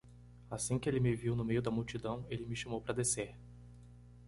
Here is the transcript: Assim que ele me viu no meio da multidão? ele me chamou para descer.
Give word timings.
Assim 0.49 0.79
que 0.79 0.89
ele 0.89 0.99
me 0.99 1.15
viu 1.15 1.35
no 1.35 1.45
meio 1.45 1.61
da 1.61 1.69
multidão? 1.69 2.25
ele 2.27 2.43
me 2.43 2.55
chamou 2.55 2.81
para 2.81 2.91
descer. 2.95 3.37